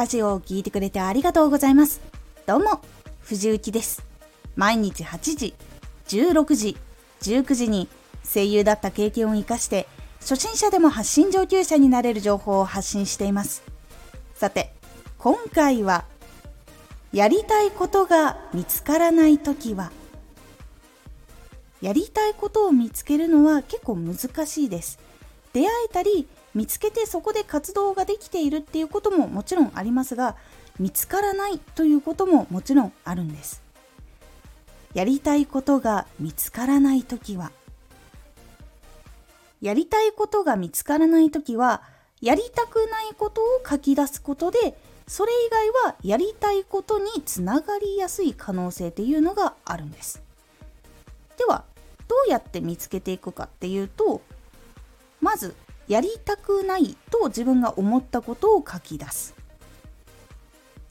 [0.00, 2.00] ラジオを聴いてくれてありがとうございます。
[2.46, 2.80] どうも、
[3.20, 4.02] 藤幸です。
[4.56, 5.54] 毎日8時、
[6.08, 6.78] 16時、
[7.20, 7.86] 19時に
[8.24, 9.86] 声優だった経験を活かして、
[10.20, 13.62] 初心者でも発信上級者になれる情報を発信しています。
[14.36, 14.72] さて、
[15.18, 16.06] 今回は、
[17.12, 19.92] やりたいことが見つからないときは、
[21.82, 24.98] やりたいことを見つけるのは結構難しいです。
[25.52, 30.36] 出会えたり見つけてそこで活動ができているっていうことももちろんありますが
[30.78, 33.62] 見つからないということももちろんあるんです。
[34.94, 37.52] やりたいことが見つからないときは
[39.60, 41.82] やりたいことが見つからないときは
[42.20, 44.76] やりたくないことを書き出すことで
[45.06, 50.22] それ以外はやりたいことにつながりやすい可能性っていうのがあるんです。
[51.36, 51.64] では
[52.08, 54.22] どうやって見つけていくかっていうと
[55.20, 55.54] まず
[55.90, 59.34] やりたくないと自分が思ったことを書き出す。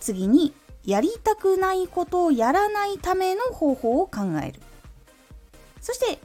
[0.00, 0.52] 次に
[0.84, 4.60] やりたくないことをやらないための方法を考える。
[5.80, 6.18] そして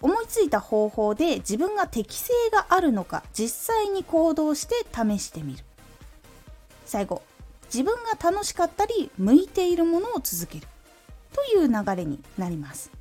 [0.00, 5.62] 思いついた方法で自分が適性があるのか実際に行動して試してみる。
[6.86, 7.20] 最後
[7.64, 10.66] 自分が楽しかったり向いているものを続ける。
[11.34, 12.95] という流れになります。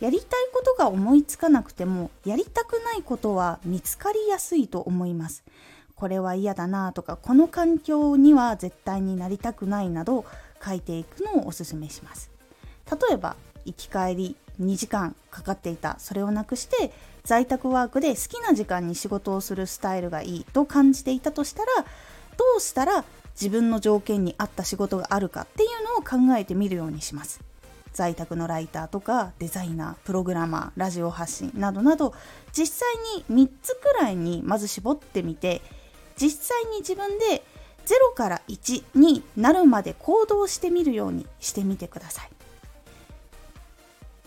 [0.00, 5.44] やりたいことが思いつかなくてもやりたくないことは見つかりやすいと思います。
[5.94, 10.24] これは嫌だなとかこの環境には絶対になりたくないなど
[10.64, 12.30] 書いていくのをおすすめします。
[12.90, 15.96] 例えば行き帰り2時間かかっていた。
[15.98, 27.49] それをなくして在宅ワークで好きな時間に仕事をするスタイルがいいと感じていたとしたらどうしたら自分の条件に合った仕事があるかっていうのを考えてみるようにします。
[27.92, 32.14] 在宅のライターとかデザイナープログラマーラジオ発信などなど
[32.52, 35.60] 実際に3つくらいにまず絞ってみて
[36.16, 37.42] 実際に自分で
[37.86, 42.30] 0から1になるまで行動してみるようにしてみてください。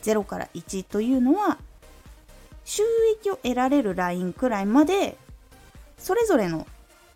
[0.03, 1.57] 0から1というのは
[2.65, 2.83] 収
[3.19, 5.17] 益を得られるラインくらいまで
[5.97, 6.67] それぞれの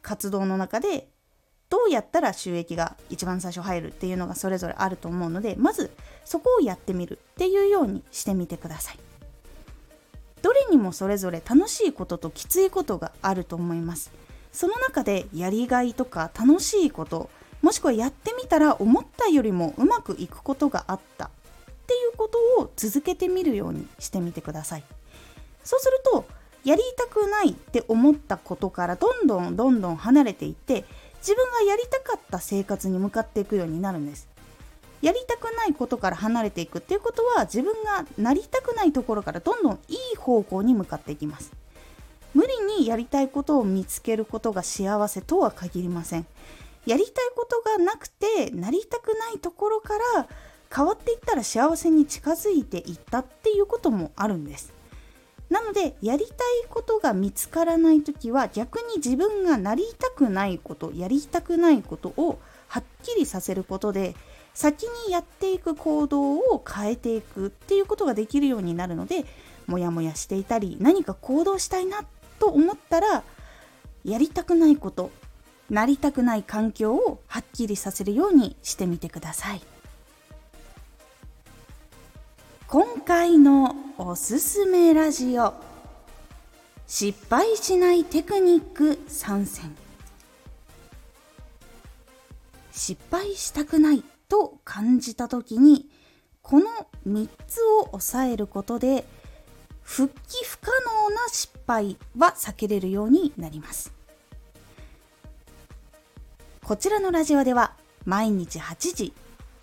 [0.01, 1.07] 活動の中で
[1.69, 5.91] どうやったら収益が一番最初入るっていうのがそれぞれあると思うのでまず
[6.23, 8.99] そこをやってみるっていうようにしてみてください。
[10.41, 14.11] どれにもそれぞれ楽しいことときついことがあると思います。
[14.53, 17.29] その中でやりがいとか楽しいこと
[17.61, 21.25] もしくはやってみたら思ったよりもうまくいくことがあった。
[21.25, 21.29] っ
[21.87, 24.83] ていうことを続けてみるようにしてみてください。
[25.63, 26.25] そうすると
[26.63, 30.83] やりたくないって思ったことからどんどんどんどん離れていって
[31.19, 34.27] 自分がやりたかった生活に向かっていくようになるんです。
[35.01, 41.51] やりたくないことから離れていくっていうことは自分がなりたくないところからどんどんいい方向に向かっていきます。
[42.33, 46.25] 無理にやりたいことを見つけることが幸せとは限りません。
[46.85, 50.27] やりたいことがなくてなりたくないところから
[50.73, 54.73] 変わっていったら幸せに近づいていったっていうこともあるんです。
[55.49, 56.35] なのでやりたい
[56.69, 64.15] ことが見つからない時は逆に自分がなりたくないことやりたくないことをはっきりさせることで
[64.53, 69.25] 先にやっていく行動を変えていくっていうことができるようになるので
[69.67, 72.03] モヤモヤしていたり何か行動したいな
[72.39, 73.23] と思ったら
[74.03, 75.11] やりたくないこと
[75.69, 79.61] なりたくない環境をはっきりさせるようにしてみてください。
[82.67, 85.55] 今回のおすすめラジオ。
[86.85, 89.75] 失敗しないテクニック参戦。
[92.71, 95.89] 失敗したくないと感じた時に
[96.43, 96.67] この
[97.07, 99.03] 3つを抑えることで
[99.81, 100.69] 復帰不可
[101.09, 103.91] 能な失敗は避けれるようになります。
[106.63, 107.73] こちらのラジオでは
[108.05, 109.13] 毎日8時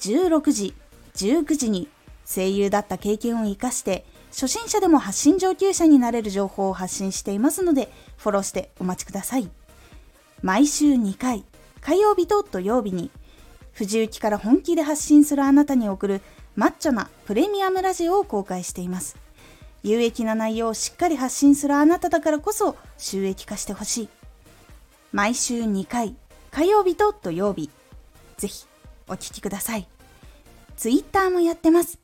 [0.00, 0.74] 16時
[1.14, 1.88] 19時に
[2.26, 9.48] 声優だった経験を活かして初心者でも発信上級者になれる情報を発信していますのでフォローしてお待ちください。
[10.42, 11.44] 毎週2回
[11.80, 13.12] 火曜日と土曜日に
[13.74, 16.20] 藤雪から本気で発信するあなたに送る
[16.56, 19.16] マッチョなプレミアムラジオを公開しています。
[19.84, 24.08] 有益な内容をしっかり発信するあなただからこそ収益化してほしい。
[25.12, 26.16] 毎週2回
[26.50, 27.70] 火曜日と土曜日
[28.36, 28.66] ぜひ
[29.06, 29.86] お聴きください。
[30.76, 32.03] Twitter もやってます。